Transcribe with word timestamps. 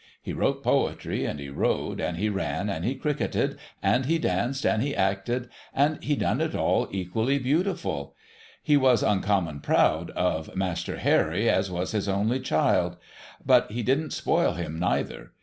He 0.19 0.33
wrote 0.33 0.63
poetry, 0.63 1.25
and 1.25 1.39
he 1.39 1.49
rode, 1.49 1.99
and 1.99 2.17
he 2.17 2.27
ran, 2.27 2.71
and 2.71 2.83
he 2.83 2.95
cricketed, 2.95 3.59
and 3.83 4.07
he 4.07 4.17
danced, 4.17 4.65
and 4.65 4.81
he 4.81 4.95
acted, 4.95 5.47
and 5.75 6.03
he 6.03 6.15
done 6.15 6.41
it 6.41 6.55
all 6.55 6.87
equally 6.89 7.37
beautiful. 7.37 8.15
He 8.63 8.73
T04 8.73 8.75
THE 8.75 8.79
HOLLY 8.79 8.79
TREE 8.79 8.89
was 8.93 9.03
uncommon 9.03 9.59
proud 9.59 10.09
of 10.09 10.55
Master 10.55 10.97
Harry 10.97 11.47
as 11.47 11.67
v/as 11.67 11.91
his 11.91 12.09
only 12.09 12.39
child; 12.39 12.97
but 13.45 13.69
he 13.71 13.83
didn't 13.83 14.13
spoil 14.13 14.53
him 14.53 14.79
neither. 14.79 15.33